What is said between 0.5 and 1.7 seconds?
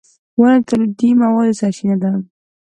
د تولیدي موادو